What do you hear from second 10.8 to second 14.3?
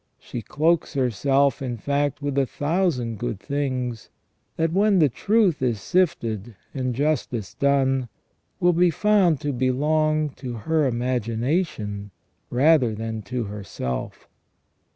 imagination rather than to herself.